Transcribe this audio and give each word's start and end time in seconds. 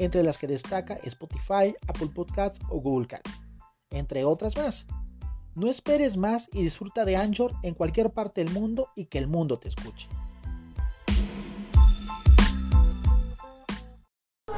entre 0.00 0.22
las 0.22 0.38
que 0.38 0.46
destaca 0.46 0.98
Spotify, 1.04 1.76
Apple 1.86 2.08
Podcasts 2.14 2.58
o 2.70 2.80
Google 2.80 3.06
Cats, 3.06 3.30
entre 3.90 4.24
otras 4.24 4.56
más. 4.56 4.86
No 5.54 5.68
esperes 5.68 6.16
más 6.16 6.48
y 6.54 6.62
disfruta 6.62 7.04
de 7.04 7.16
Anchor 7.16 7.52
en 7.62 7.74
cualquier 7.74 8.08
parte 8.08 8.42
del 8.42 8.52
mundo 8.52 8.88
y 8.96 9.06
que 9.06 9.18
el 9.18 9.26
mundo 9.26 9.58
te 9.58 9.68
escuche. 9.68 10.08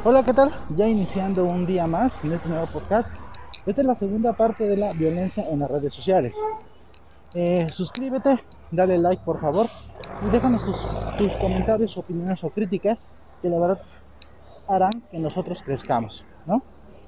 Hola, 0.05 0.25
¿qué 0.25 0.33
tal? 0.33 0.53
Ya 0.77 0.87
iniciando 0.87 1.45
un 1.45 1.67
día 1.67 1.89
más 1.89 2.23
en 2.25 2.33
este 2.33 2.49
nuevo 2.49 2.67
podcast. 2.69 3.19
Esta 3.67 3.81
es 3.81 3.87
la 3.87 3.97
segunda 3.97 4.35
parte 4.35 4.69
de 4.69 4.77
la 4.77 4.93
violencia 4.93 5.45
en 5.49 5.59
las 5.59 5.71
redes 5.71 5.93
sociales. 5.93 6.37
Eh, 7.35 7.67
suscríbete, 7.69 8.39
dale 8.71 8.97
like 8.97 9.25
por 9.25 9.41
favor 9.41 9.67
y 10.25 10.31
déjanos 10.31 10.65
tus, 10.65 10.77
tus 11.19 11.35
comentarios, 11.41 11.97
opiniones 11.97 12.45
o 12.45 12.51
críticas 12.51 12.99
que 13.41 13.49
la 13.49 13.59
verdad 13.59 13.83
harán 14.69 15.03
que 15.11 15.19
nosotros 15.19 15.63
crezcamos, 15.63 16.25
¿no? 16.47 16.63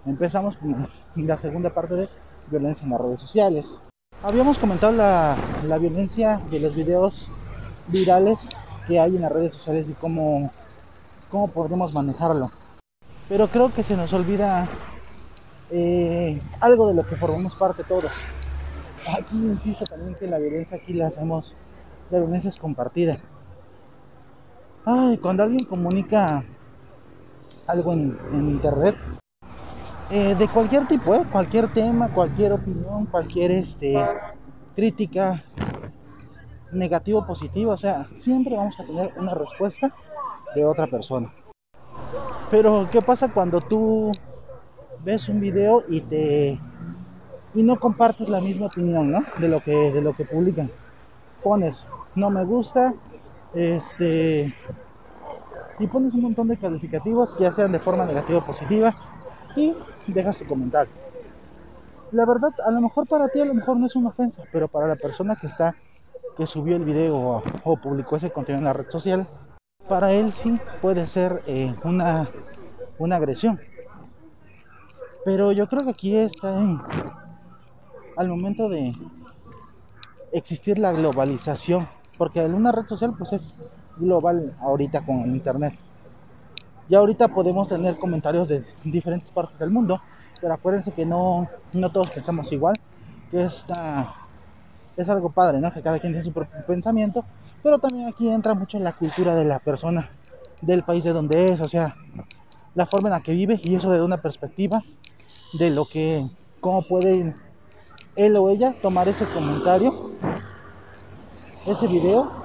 Empezamos 0.06 0.56
con 0.56 0.88
la 1.27 1.36
segunda 1.36 1.70
parte 1.70 1.94
de 1.94 2.08
violencia 2.50 2.84
en 2.84 2.91
las 2.91 3.00
redes 3.00 3.20
sociales. 3.20 3.80
Habíamos 4.22 4.58
comentado 4.58 4.92
la, 4.92 5.36
la 5.66 5.78
violencia 5.78 6.41
de 6.50 6.60
los 6.60 6.77
videos 6.77 7.28
virales 7.88 8.48
que 8.86 8.98
hay 8.98 9.16
en 9.16 9.22
las 9.22 9.32
redes 9.32 9.55
sociales 9.55 9.88
y 9.88 9.94
cómo, 9.94 10.50
cómo 11.30 11.48
podremos 11.48 11.92
manejarlo. 11.92 12.50
Pero 13.28 13.48
creo 13.48 13.72
que 13.72 13.82
se 13.82 13.97
nos 13.97 14.12
olvida 14.12 14.69
eh, 15.70 16.38
algo 16.60 16.88
de 16.88 16.94
lo 16.94 17.02
que 17.02 17.16
formamos 17.16 17.55
parte 17.56 17.84
todos. 17.84 18.12
Aquí 19.19 19.36
insisto 19.36 19.84
también 19.84 20.14
que 20.14 20.27
la 20.27 20.38
violencia 20.38 20.77
aquí 20.77 20.92
la 20.94 21.08
hacemos, 21.08 21.55
la 22.10 22.19
violencia 22.19 22.48
es 22.48 22.56
compartida. 22.56 23.19
Ay, 24.84 25.16
cuando 25.19 25.42
alguien 25.42 25.64
comunica 25.64 26.44
algo 27.66 27.92
en, 27.92 28.18
en 28.32 28.50
internet, 28.50 28.96
eh, 30.10 30.34
de 30.34 30.48
cualquier 30.48 30.86
tipo, 30.86 31.14
¿eh? 31.14 31.24
cualquier 31.32 31.66
tema, 31.68 32.08
cualquier 32.12 32.52
opinión, 32.52 33.06
cualquier 33.06 33.50
este, 33.52 33.96
crítica, 34.76 35.42
negativo 36.72 37.26
positivo, 37.26 37.72
o 37.72 37.78
sea, 37.78 38.06
siempre 38.14 38.54
vamos 38.54 38.78
a 38.78 38.84
tener 38.84 39.12
una 39.16 39.34
respuesta 39.34 39.92
de 40.54 40.64
otra 40.64 40.86
persona. 40.86 41.32
Pero, 42.50 42.86
¿qué 42.92 43.00
pasa 43.00 43.32
cuando 43.32 43.60
tú 43.60 44.12
ves 45.02 45.28
un 45.28 45.40
video 45.40 45.84
y 45.88 46.00
te 46.00 46.60
y 47.54 47.62
no 47.62 47.78
compartes 47.78 48.28
la 48.28 48.40
misma 48.40 48.66
opinión, 48.66 49.10
¿no? 49.10 49.20
De 49.38 49.48
lo 49.48 49.60
que 49.60 49.92
de 49.92 50.00
lo 50.00 50.12
que 50.14 50.24
publican. 50.24 50.70
Pones 51.42 51.88
no 52.14 52.30
me 52.30 52.44
gusta, 52.44 52.94
este 53.54 54.54
y 55.78 55.86
pones 55.86 56.14
un 56.14 56.22
montón 56.22 56.48
de 56.48 56.56
calificativos, 56.56 57.36
ya 57.39 57.50
sean 57.50 57.72
de 57.72 57.78
forma 57.78 58.05
negativa 58.05 58.39
o 58.39 58.44
positiva, 58.44 58.94
y 59.56 59.75
dejas 60.06 60.39
tu 60.39 60.47
comentario. 60.47 60.92
La 62.12 62.25
verdad, 62.26 62.50
a 62.65 62.71
lo 62.71 62.81
mejor 62.81 63.06
para 63.06 63.28
ti 63.28 63.41
a 63.41 63.44
lo 63.44 63.54
mejor 63.54 63.76
no 63.76 63.87
es 63.87 63.97
una 63.97 64.10
ofensa, 64.10 64.44
pero 64.53 64.69
para 64.69 64.87
la 64.87 64.97
persona 64.97 65.37
que 65.37 65.47
está 65.47 65.75
que 66.37 66.47
subió 66.47 66.76
el 66.76 66.84
video 66.84 67.43
o, 67.65 67.76
publicó 67.76 68.16
ese 68.16 68.31
contenido 68.31 68.59
en 68.59 68.65
la 68.65 68.72
red 68.72 68.91
social, 68.91 69.26
para 69.88 70.12
él 70.12 70.32
sí 70.32 70.59
puede 70.81 71.06
ser 71.06 71.43
eh, 71.47 71.75
una, 71.84 72.28
una 72.98 73.16
agresión. 73.16 73.60
Pero 75.25 75.53
yo 75.53 75.69
creo 75.69 75.84
que 75.84 75.91
aquí 75.91 76.16
está 76.16 76.60
en, 76.60 76.81
al 78.16 78.28
momento 78.28 78.69
de 78.69 78.93
existir 80.32 80.78
la 80.78 80.93
globalización, 80.93 81.87
porque 82.19 82.43
en 82.43 82.54
una 82.54 82.72
red 82.72 82.87
social 82.87 83.15
pues 83.16 83.32
es 83.32 83.54
global 83.97 84.55
ahorita 84.60 85.05
con 85.05 85.21
el 85.21 85.34
internet. 85.34 85.75
Ya 86.88 86.99
ahorita 86.99 87.28
podemos 87.28 87.69
tener 87.69 87.97
comentarios 87.97 88.49
de 88.49 88.65
diferentes 88.84 89.31
partes 89.31 89.59
del 89.59 89.71
mundo, 89.71 90.00
pero 90.41 90.55
acuérdense 90.55 90.93
que 90.93 91.06
no, 91.06 91.49
no 91.72 91.91
todos 91.91 92.10
pensamos 92.10 92.53
igual, 92.53 92.75
que 93.31 93.44
esta, 93.44 94.15
es 94.97 95.09
algo 95.09 95.31
padre, 95.31 95.60
¿no? 95.60 95.72
Que 95.72 95.83
cada 95.83 95.99
quien 95.99 96.12
tiene 96.12 96.25
su 96.25 96.33
propio 96.33 96.65
pensamiento, 96.66 97.25
pero 97.62 97.78
también 97.78 98.06
aquí 98.06 98.28
entra 98.28 98.54
mucho 98.54 98.78
la 98.78 98.93
cultura 98.93 99.34
de 99.34 99.47
la 99.47 99.59
persona, 99.59 100.10
del 100.60 100.83
país 100.83 101.04
de 101.04 101.12
donde 101.12 101.47
es, 101.47 101.60
o 101.60 101.69
sea, 101.69 101.97
la 102.75 102.87
forma 102.87 103.09
en 103.09 103.15
la 103.15 103.21
que 103.21 103.33
vive 103.33 103.59
y 103.62 103.75
eso 103.75 103.91
de 103.91 104.03
una 104.03 104.19
perspectiva 104.19 104.83
de 105.59 105.71
lo 105.71 105.87
que, 105.87 106.25
cómo 106.60 106.83
puede 106.83 107.34
él 108.16 108.37
o 108.37 108.50
ella 108.50 108.75
tomar 108.83 109.09
ese 109.09 109.25
comentario, 109.27 109.93
ese 111.66 111.87
video 111.87 112.44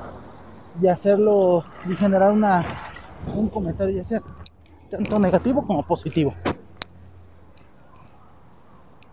y 0.81 0.88
hacerlo 0.88 1.63
y 1.90 1.95
generar 1.95 2.31
una, 2.31 2.66
un 3.35 3.50
comentario 3.50 3.95
ya 3.95 4.03
sea 4.03 4.22
tanto 4.90 5.19
negativo 5.19 5.66
como 5.66 5.84
positivo. 5.84 6.34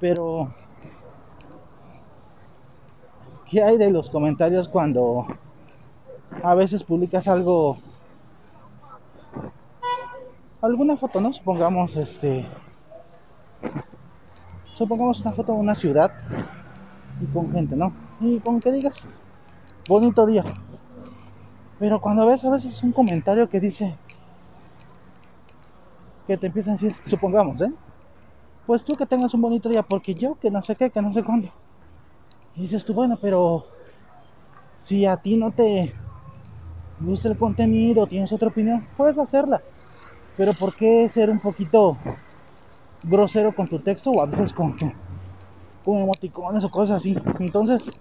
Pero, 0.01 0.53
¿qué 3.49 3.63
hay 3.63 3.77
de 3.79 3.91
los 3.91 4.11
comentarios 4.11 4.69
cuando 4.69 5.27
a 6.43 6.55
veces 6.55 6.85
publicas 6.85 7.29
algo, 7.29 7.79
alguna 10.61 10.97
foto, 10.97 11.21
¿no? 11.21 11.33
Supongamos, 11.33 11.97
este, 11.97 12.47
supongamos 14.75 15.21
una 15.23 15.33
foto 15.33 15.53
de 15.53 15.59
una 15.59 15.75
ciudad 15.75 16.11
y 17.21 17.27
con 17.27 17.51
gente, 17.53 17.75
¿no? 17.75 17.93
Y 18.21 18.39
con 18.41 18.61
que 18.61 18.73
digas, 18.73 19.03
bonito 19.89 20.27
día. 20.27 20.45
Pero 21.79 22.01
cuando 22.01 22.27
ves 22.27 22.45
a 22.45 22.51
veces 22.51 22.83
un 22.83 22.93
comentario 22.93 23.49
que 23.49 23.61
dice, 23.61 23.99
que 26.27 26.37
te 26.37 26.47
empiezan 26.47 26.75
a 26.75 26.77
decir, 26.77 26.97
supongamos, 27.07 27.61
¿eh? 27.61 27.73
Pues 28.67 28.85
tú 28.85 28.97
que 28.97 29.07
tengas 29.07 29.33
un 29.35 29.41
bonito 29.41 29.69
día, 29.69 29.83
porque 29.83 30.15
yo 30.15 30.35
que 30.37 30.51
no 30.51 30.63
sé 30.63 30.75
qué, 30.75 30.91
que 30.91 31.01
no 31.01 31.13
sé 31.13 31.23
cuándo. 31.23 31.53
Y 32.57 32.63
dices 32.63 32.85
tú, 32.85 32.95
bueno, 32.95 33.17
pero 33.21 33.65
si 34.79 35.05
a 35.05 35.17
ti 35.17 35.37
no 35.37 35.53
te 35.53 35.93
gusta 36.99 37.29
el 37.29 37.39
contenido, 37.39 38.07
tienes 38.07 38.33
otra 38.33 38.49
opinión, 38.49 38.89
puedes 38.97 39.19
hacerla. 39.19 39.63
Pero 40.37 40.55
¿por 40.55 40.75
qué 40.75 41.09
ser 41.09 41.31
un 41.31 41.39
poquito 41.39 41.99
grosero 43.03 43.55
con 43.55 43.69
tu 43.69 43.79
texto 43.81 44.11
o 44.11 44.21
a 44.21 44.27
veces 44.27 44.53
con, 44.53 44.77
con 45.85 45.99
emoticones 45.99 46.65
o 46.65 46.71
cosas 46.71 46.97
así? 46.97 47.17
Entonces, 47.39 47.93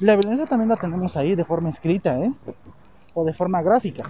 la 0.00 0.16
violencia 0.16 0.46
también 0.46 0.68
la 0.68 0.76
tenemos 0.76 1.16
ahí 1.16 1.34
de 1.34 1.44
forma 1.44 1.70
escrita, 1.70 2.18
¿eh? 2.18 2.32
O 3.14 3.24
de 3.24 3.32
forma 3.32 3.62
gráfica. 3.62 4.04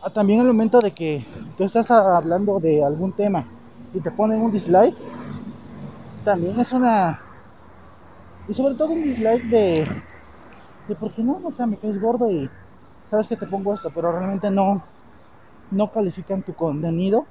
Ah, 0.00 0.10
también 0.10 0.40
el 0.40 0.46
momento 0.46 0.80
de 0.80 0.92
que 0.92 1.26
tú 1.56 1.64
estás 1.64 1.90
hablando 1.90 2.60
de 2.60 2.84
algún 2.84 3.12
tema 3.12 3.44
y 3.92 4.00
te 4.00 4.10
ponen 4.10 4.40
un 4.40 4.52
dislike, 4.52 4.96
también 6.24 6.58
es 6.58 6.72
una... 6.72 7.20
Y 8.48 8.54
sobre 8.54 8.74
todo 8.74 8.90
un 8.90 9.02
dislike 9.02 9.44
de... 9.44 9.86
De 10.88 10.96
por 10.96 11.12
qué 11.12 11.22
no, 11.22 11.40
o 11.44 11.52
sea, 11.52 11.66
me 11.66 11.76
caes 11.76 12.00
gordo 12.00 12.30
y 12.30 12.50
sabes 13.10 13.28
que 13.28 13.36
te 13.36 13.46
pongo 13.46 13.72
esto, 13.72 13.90
pero 13.94 14.10
realmente 14.10 14.50
no, 14.50 14.82
no 15.70 15.90
califican 15.92 16.42
tu 16.42 16.54
contenido 16.54 17.24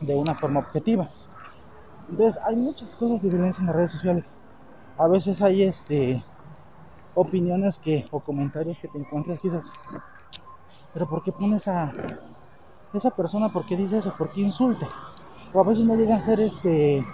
de 0.00 0.14
una 0.14 0.34
forma 0.34 0.60
objetiva. 0.60 1.08
Entonces 2.10 2.40
hay 2.44 2.56
muchas 2.56 2.94
cosas 2.94 3.22
de 3.22 3.30
violencia 3.30 3.60
en 3.60 3.66
las 3.68 3.76
redes 3.76 3.92
sociales. 3.92 4.36
A 4.98 5.06
veces 5.08 5.40
hay 5.40 5.62
este 5.62 6.22
opiniones 7.14 7.78
que 7.78 8.06
o 8.10 8.20
comentarios 8.20 8.78
que 8.78 8.88
te 8.88 8.98
encuentras 8.98 9.38
quizás 9.40 9.72
pero 10.92 11.08
¿por 11.08 11.22
qué 11.22 11.32
pones 11.32 11.68
a 11.68 11.92
esa 12.92 13.10
persona? 13.10 13.48
¿Por 13.48 13.64
qué 13.64 13.76
dice 13.76 13.98
eso? 13.98 14.12
¿Por 14.16 14.32
qué 14.32 14.40
insulta? 14.40 14.88
O 15.52 15.60
a 15.60 15.64
veces 15.64 15.84
no 15.84 15.94
llegan 15.94 16.18
a 16.18 16.22
ser 16.22 16.40
este 16.40 17.04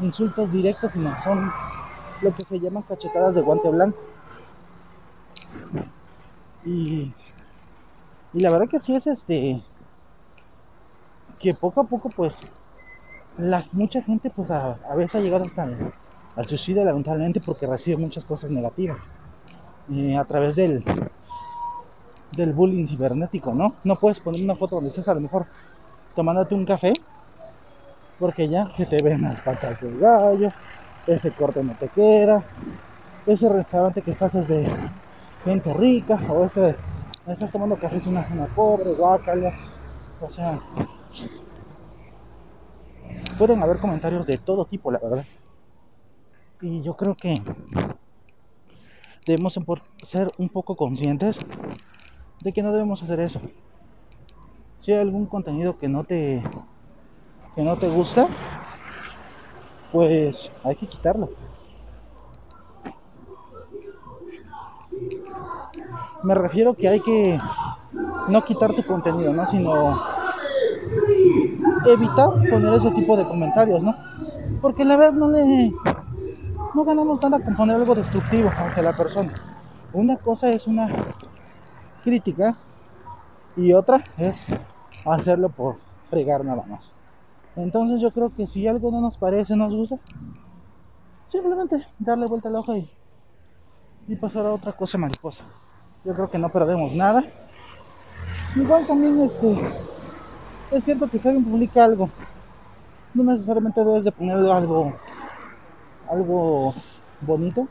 insultos 0.00 0.50
directos, 0.52 0.92
sino 0.92 1.14
son 1.22 1.50
lo 2.22 2.34
que 2.34 2.44
se 2.44 2.58
llaman 2.58 2.82
cachetadas 2.82 3.34
de 3.34 3.42
guante 3.42 3.68
blanco. 3.70 3.96
Y, 6.64 7.14
y 8.32 8.40
la 8.40 8.50
verdad 8.50 8.66
que 8.68 8.80
sí 8.80 8.94
es 8.94 9.06
este 9.06 9.62
que 11.38 11.54
poco 11.54 11.80
a 11.80 11.84
poco 11.84 12.10
pues 12.16 12.42
la, 13.38 13.64
mucha 13.72 14.02
gente 14.02 14.30
pues 14.30 14.50
a, 14.50 14.78
a 14.90 14.96
veces 14.96 15.16
ha 15.16 15.20
llegado 15.20 15.44
hasta 15.44 15.68
al 16.36 16.46
suicidio 16.46 16.84
lamentablemente 16.84 17.40
porque 17.40 17.66
recibe 17.66 17.96
muchas 17.96 18.24
cosas 18.24 18.50
negativas 18.50 19.08
eh, 19.90 20.16
a 20.16 20.24
través 20.24 20.56
del 20.56 20.84
del 22.32 22.52
bullying 22.52 22.86
cibernético, 22.86 23.54
¿no? 23.54 23.74
No 23.84 23.96
puedes 23.96 24.20
poner 24.20 24.42
una 24.42 24.54
foto 24.54 24.76
donde 24.76 24.88
estés 24.88 25.08
a 25.08 25.14
lo 25.14 25.20
mejor 25.20 25.46
tomándote 26.14 26.54
un 26.54 26.66
café, 26.66 26.92
porque 28.18 28.48
ya 28.48 28.68
se 28.72 28.86
te 28.86 29.02
ven 29.02 29.22
las 29.22 29.40
patas 29.40 29.80
del 29.80 29.98
gallo, 29.98 30.50
ese 31.06 31.30
corte 31.32 31.62
no 31.62 31.74
te 31.74 31.88
queda, 31.88 32.44
ese 33.26 33.48
restaurante 33.48 34.02
que 34.02 34.10
estás 34.10 34.34
es 34.34 34.48
de 34.48 34.68
gente 35.44 35.72
rica, 35.74 36.18
o 36.28 36.44
ese 36.44 36.76
estás 37.26 37.52
tomando 37.52 37.76
café 37.76 37.96
es 37.96 38.06
una, 38.06 38.26
una 38.32 38.46
pobre, 38.46 38.94
guacala, 38.94 39.52
o 40.20 40.30
sea, 40.30 40.58
pueden 43.36 43.62
haber 43.62 43.78
comentarios 43.78 44.26
de 44.26 44.38
todo 44.38 44.64
tipo, 44.64 44.90
la 44.90 44.98
verdad. 44.98 45.24
Y 46.60 46.82
yo 46.82 46.96
creo 46.96 47.14
que 47.14 47.34
debemos 49.26 49.58
ser 50.02 50.28
un 50.38 50.48
poco 50.48 50.76
conscientes 50.76 51.38
de 52.40 52.52
que 52.52 52.62
no 52.62 52.72
debemos 52.72 53.02
hacer 53.02 53.20
eso. 53.20 53.40
Si 54.78 54.92
hay 54.92 55.00
algún 55.00 55.26
contenido 55.26 55.76
que 55.78 55.88
no 55.88 56.04
te 56.04 56.42
que 57.54 57.62
no 57.62 57.76
te 57.76 57.88
gusta, 57.88 58.28
pues 59.90 60.52
hay 60.62 60.76
que 60.76 60.86
quitarlo. 60.86 61.30
Me 66.22 66.34
refiero 66.34 66.74
que 66.74 66.88
hay 66.88 67.00
que 67.00 67.38
no 68.28 68.44
quitar 68.44 68.74
tu 68.74 68.82
contenido, 68.82 69.32
¿no? 69.32 69.46
Sino 69.46 70.15
evitar 71.86 72.28
poner 72.50 72.74
ese 72.74 72.90
tipo 72.92 73.16
de 73.16 73.26
comentarios, 73.26 73.82
¿no? 73.82 73.94
Porque 74.60 74.84
la 74.84 74.96
verdad 74.96 75.14
no 75.14 75.30
le 75.30 75.72
no 76.74 76.84
ganamos 76.84 77.22
nada 77.22 77.38
con 77.40 77.56
poner 77.56 77.76
algo 77.76 77.94
destructivo 77.94 78.50
hacia 78.50 78.82
la 78.82 78.92
persona. 78.92 79.32
Una 79.92 80.16
cosa 80.16 80.50
es 80.50 80.66
una 80.66 80.88
crítica 82.04 82.56
y 83.56 83.72
otra 83.72 84.04
es 84.18 84.46
hacerlo 85.04 85.48
por 85.48 85.76
fregar 86.10 86.44
nada 86.44 86.64
más. 86.68 86.92
Entonces 87.56 88.00
yo 88.00 88.10
creo 88.10 88.30
que 88.34 88.46
si 88.46 88.68
algo 88.68 88.90
no 88.90 89.00
nos 89.00 89.16
parece, 89.16 89.56
nos 89.56 89.74
gusta, 89.74 89.96
simplemente 91.28 91.86
darle 91.98 92.26
vuelta 92.26 92.48
al 92.48 92.56
ojo 92.56 92.76
y, 92.76 92.90
y 94.08 94.16
pasar 94.16 94.44
a 94.44 94.52
otra 94.52 94.72
cosa 94.72 94.98
mariposa. 94.98 95.44
Yo 96.04 96.14
creo 96.14 96.30
que 96.30 96.38
no 96.38 96.50
perdemos 96.50 96.94
nada. 96.94 97.24
Igual 98.54 98.86
también 98.86 99.20
este 99.22 99.56
es 100.70 100.84
cierto 100.84 101.08
que 101.08 101.18
si 101.18 101.28
alguien 101.28 101.44
publica 101.44 101.84
algo, 101.84 102.10
no 103.14 103.24
necesariamente 103.24 103.84
debes 103.84 104.04
de 104.04 104.12
poner 104.12 104.36
algo 104.36 104.92
algo 106.10 106.74
bonito 107.20 107.66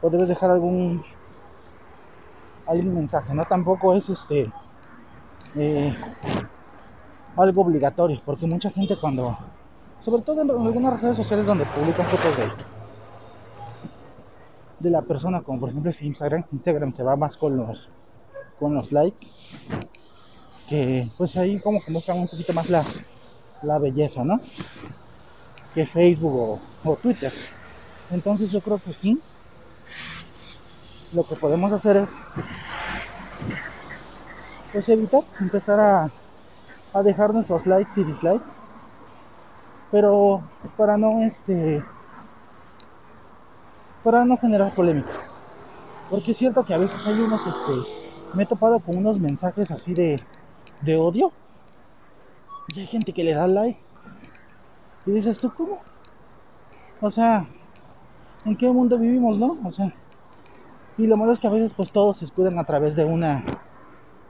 o 0.00 0.10
debes 0.10 0.28
dejar 0.28 0.50
algún 0.50 1.02
algún 2.66 2.94
mensaje, 2.94 3.34
no 3.34 3.44
tampoco 3.44 3.94
es 3.94 4.08
este 4.08 4.50
eh, 5.56 5.94
algo 7.36 7.62
obligatorio, 7.62 8.20
porque 8.24 8.46
mucha 8.46 8.70
gente 8.70 8.96
cuando, 8.96 9.36
sobre 10.00 10.22
todo 10.22 10.42
en 10.42 10.50
algunas 10.50 11.00
redes 11.00 11.16
sociales 11.16 11.46
donde 11.46 11.64
publican 11.66 12.06
fotos 12.06 12.36
de, 12.36 12.52
de 14.78 14.90
la 14.90 15.02
persona, 15.02 15.42
como 15.42 15.60
por 15.60 15.70
ejemplo 15.70 15.90
es 15.90 16.02
Instagram, 16.02 16.44
Instagram 16.52 16.92
se 16.92 17.02
va 17.02 17.16
más 17.16 17.36
con 17.36 17.56
los, 17.56 17.90
con 18.58 18.74
los 18.74 18.92
likes, 18.92 19.26
que 20.70 21.08
pues 21.18 21.36
ahí 21.36 21.60
como 21.60 21.80
que 21.82 21.92
muestran 21.92 22.20
un 22.20 22.28
poquito 22.28 22.54
más 22.54 22.70
la, 22.70 22.84
la 23.62 23.78
belleza, 23.78 24.24
¿no? 24.24 24.40
Que 25.74 25.84
Facebook 25.86 26.34
o, 26.34 26.90
o 26.90 26.96
Twitter. 26.96 27.32
Entonces 28.10 28.50
yo 28.50 28.60
creo 28.60 28.78
que 28.78 28.92
sí, 28.92 29.22
lo 31.14 31.24
que 31.24 31.36
podemos 31.36 31.72
hacer 31.72 31.96
es 31.96 32.16
pues 34.72 34.88
evitar 34.88 35.22
empezar 35.40 35.80
a, 35.80 36.10
a 36.94 37.02
dejar 37.02 37.34
nuestros 37.34 37.66
likes 37.66 38.00
y 38.00 38.04
dislikes 38.04 38.52
pero 39.90 40.42
para 40.76 40.96
no 40.96 41.22
este 41.22 41.82
para 44.02 44.24
no 44.24 44.36
generar 44.36 44.74
polémica 44.74 45.10
porque 46.08 46.32
es 46.32 46.38
cierto 46.38 46.64
que 46.64 46.74
a 46.74 46.78
veces 46.78 47.06
hay 47.06 47.20
unos 47.20 47.46
este 47.46 47.72
me 48.34 48.44
he 48.44 48.46
topado 48.46 48.80
con 48.80 48.96
unos 48.96 49.18
mensajes 49.20 49.70
así 49.70 49.94
de 49.94 50.20
de 50.82 50.96
odio 50.96 51.32
y 52.74 52.80
hay 52.80 52.86
gente 52.86 53.12
que 53.12 53.24
le 53.24 53.34
da 53.34 53.46
like 53.46 53.80
y 55.06 55.10
dices 55.12 55.38
tú 55.38 55.52
cómo 55.54 55.80
o 57.00 57.10
sea 57.10 57.46
en 58.44 58.56
qué 58.56 58.68
mundo 58.70 58.98
vivimos 58.98 59.38
no 59.38 59.58
o 59.64 59.72
sea 59.72 59.92
y 60.96 61.06
lo 61.06 61.16
malo 61.16 61.32
es 61.32 61.40
que 61.40 61.46
a 61.46 61.50
veces 61.50 61.72
pues 61.74 61.90
todos 61.90 62.18
se 62.18 62.26
escudan 62.26 62.58
a 62.58 62.64
través 62.64 62.94
de 62.94 63.04
una 63.04 63.42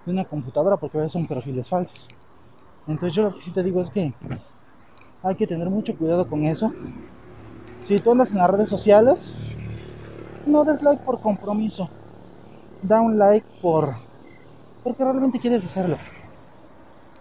de 0.04 0.12
una 0.12 0.24
computadora 0.24 0.76
porque 0.76 0.98
a 0.98 1.00
veces 1.00 1.12
son 1.12 1.26
perfiles 1.26 1.68
falsos. 1.68 2.08
Entonces 2.86 3.14
yo 3.14 3.24
lo 3.24 3.34
que 3.34 3.42
sí 3.42 3.50
te 3.50 3.62
digo 3.62 3.80
es 3.80 3.90
que 3.90 4.14
hay 5.22 5.34
que 5.34 5.46
tener 5.46 5.68
mucho 5.68 5.96
cuidado 5.96 6.28
con 6.28 6.44
eso. 6.44 6.72
Si 7.82 7.98
tú 7.98 8.12
andas 8.12 8.30
en 8.30 8.38
las 8.38 8.50
redes 8.50 8.68
sociales, 8.68 9.34
no 10.46 10.64
des 10.64 10.82
like 10.82 11.02
por 11.04 11.20
compromiso. 11.20 11.90
Da 12.82 13.00
un 13.00 13.18
like 13.18 13.46
por 13.60 13.94
porque 14.82 15.04
realmente 15.04 15.38
quieres 15.40 15.64
hacerlo. 15.64 15.98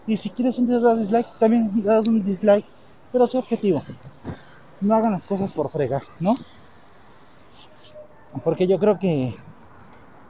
Y 0.10 0.18
si 0.18 0.30
quieres 0.30 0.58
un 0.58 0.68
dislike, 0.68 1.28
también 1.40 1.72
das 1.84 2.08
un 2.08 2.24
dislike, 2.24 2.66
pero 3.12 3.28
sé 3.28 3.38
objetivo. 3.38 3.82
No 4.82 4.96
hagan 4.96 5.12
las 5.12 5.26
cosas 5.26 5.54
por 5.54 5.70
fregar, 5.70 6.02
¿no? 6.20 6.36
Porque 8.44 8.68
yo 8.68 8.80
creo 8.80 9.00
que 9.00 9.36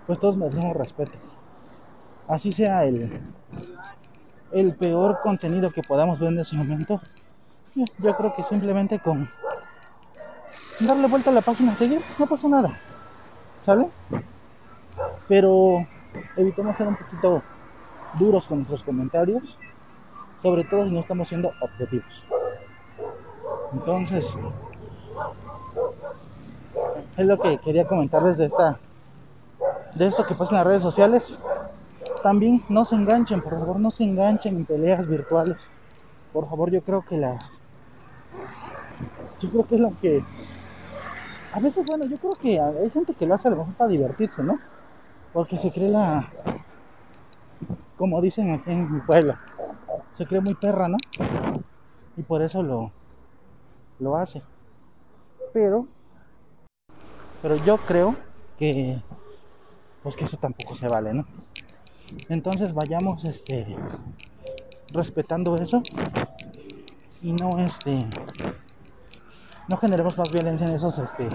pues 0.05 0.19
todos 0.19 0.37
merecemos 0.37 0.75
respeto 0.75 1.17
así 2.29 2.51
sea 2.51 2.85
el, 2.85 3.21
el 4.51 4.75
peor 4.75 5.19
contenido 5.21 5.71
que 5.71 5.81
podamos 5.81 6.19
ver 6.19 6.31
en 6.31 6.39
ese 6.39 6.55
momento, 6.55 7.01
yo 7.97 8.15
creo 8.15 8.35
que 8.35 8.43
simplemente 8.43 8.99
con 8.99 9.27
darle 10.79 11.07
vuelta 11.07 11.31
a 11.31 11.33
la 11.33 11.41
página, 11.41 11.75
seguir, 11.75 12.01
no 12.17 12.27
pasa 12.27 12.47
nada, 12.47 12.77
¿sale? 13.65 13.89
Pero 15.27 15.85
evitemos 16.37 16.77
ser 16.77 16.87
un 16.87 16.95
poquito 16.95 17.41
duros 18.17 18.47
con 18.47 18.59
nuestros 18.59 18.83
comentarios, 18.83 19.57
sobre 20.41 20.63
todo 20.63 20.85
si 20.85 20.93
no 20.93 20.99
estamos 21.01 21.27
siendo 21.27 21.51
objetivos. 21.61 22.25
Entonces, 23.73 24.37
es 27.17 27.25
lo 27.25 27.39
que 27.39 27.57
quería 27.59 27.87
comentarles 27.87 28.37
de 28.37 28.45
esta, 28.45 28.79
de 29.95 30.07
eso 30.07 30.25
que 30.25 30.35
pasa 30.35 30.51
en 30.51 30.57
las 30.57 30.67
redes 30.67 30.83
sociales 30.83 31.37
también 32.21 32.61
no 32.69 32.85
se 32.85 32.95
enganchen, 32.95 33.41
por 33.41 33.57
favor, 33.57 33.79
no 33.79 33.91
se 33.91 34.03
enganchen 34.03 34.57
en 34.57 34.65
peleas 34.65 35.07
virtuales. 35.07 35.67
Por 36.33 36.49
favor, 36.49 36.69
yo 36.69 36.81
creo 36.81 37.01
que 37.01 37.17
las. 37.17 37.43
Yo 39.41 39.49
creo 39.49 39.63
que 39.65 39.75
es 39.75 39.81
lo 39.81 39.93
que. 40.01 40.23
A 41.53 41.59
veces, 41.59 41.85
bueno, 41.85 42.05
yo 42.05 42.17
creo 42.17 42.33
que 42.33 42.59
hay 42.59 42.89
gente 42.89 43.13
que 43.13 43.25
lo 43.25 43.35
hace 43.35 43.47
a 43.47 43.51
lo 43.51 43.57
mejor 43.57 43.73
para 43.73 43.89
divertirse, 43.89 44.43
¿no? 44.43 44.55
Porque 45.33 45.57
se 45.57 45.71
cree 45.71 45.89
la. 45.89 46.29
Como 47.99 48.21
dicen 48.21 48.53
aquí 48.53 48.71
en 48.71 48.89
mi 48.93 49.01
pueblo, 49.01 49.35
se 50.13 50.25
cree 50.25 50.39
muy 50.39 50.53
perra, 50.55 50.87
¿no? 50.87 50.95
Y 52.15 52.21
por 52.23 52.41
eso 52.41 52.63
lo. 52.63 52.93
Lo 53.99 54.15
hace. 54.15 54.41
Pero. 55.51 55.85
Pero 57.41 57.57
yo 57.57 57.75
creo 57.75 58.15
que. 58.57 59.01
Pues 60.01 60.15
que 60.15 60.23
eso 60.23 60.37
tampoco 60.37 60.77
se 60.77 60.87
vale, 60.87 61.13
¿no? 61.13 61.25
Entonces 62.29 62.73
vayamos 62.73 63.25
este 63.25 63.75
respetando 64.93 65.57
eso 65.57 65.83
y 67.21 67.33
no 67.33 67.59
este 67.59 68.07
no 69.67 69.77
generemos 69.77 70.17
más 70.17 70.31
violencia 70.31 70.65
en 70.65 70.73
esos 70.73 70.97
este 70.97 71.29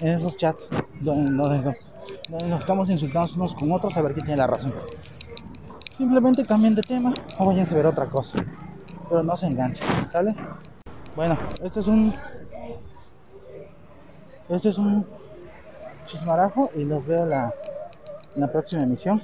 en 0.00 0.08
esos 0.08 0.36
chats 0.36 0.68
donde, 1.00 1.74
nos 2.48 2.60
estamos 2.60 2.90
insultando 2.90 3.32
unos 3.36 3.54
con 3.54 3.72
otros 3.72 3.96
a 3.96 4.02
ver 4.02 4.12
quién 4.12 4.26
tiene 4.26 4.38
la 4.38 4.48
razón. 4.48 4.74
Simplemente 5.96 6.44
cambien 6.46 6.74
de 6.74 6.82
tema 6.82 7.12
o 7.38 7.46
vayan 7.46 7.66
a 7.66 7.74
ver 7.74 7.86
otra 7.86 8.06
cosa. 8.06 8.44
Pero 9.08 9.22
no 9.22 9.36
se 9.36 9.46
enganchen, 9.46 9.86
¿sale? 10.10 10.34
Bueno, 11.14 11.38
este 11.62 11.80
es 11.80 11.86
un 11.86 12.14
este 14.48 14.70
es 14.70 14.78
un 14.78 15.06
chismarajo 16.06 16.70
y 16.74 16.84
los 16.84 17.06
veo 17.06 17.24
la, 17.24 17.54
en 18.34 18.40
la 18.40 18.50
próxima 18.50 18.82
emisión 18.82 19.22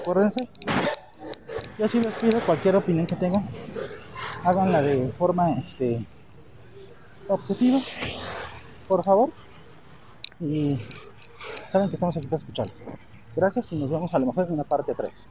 acuérdense. 0.00 0.48
Yo 1.78 1.88
sí 1.88 2.00
les 2.00 2.12
pido 2.14 2.40
cualquier 2.40 2.76
opinión 2.76 3.06
que 3.06 3.16
tengan, 3.16 3.46
háganla 4.44 4.82
de 4.82 5.10
forma 5.12 5.52
este, 5.52 6.04
objetiva, 7.28 7.78
por 8.88 9.04
favor. 9.04 9.30
Y 10.40 10.80
saben 11.70 11.88
que 11.88 11.94
estamos 11.94 12.16
aquí 12.16 12.26
para 12.26 12.38
escuchar. 12.38 12.66
Gracias 13.36 13.72
y 13.72 13.76
nos 13.76 13.90
vemos 13.90 14.12
a 14.12 14.18
lo 14.18 14.26
mejor 14.26 14.46
en 14.46 14.54
una 14.54 14.64
parte 14.64 14.94
3. 14.94 15.26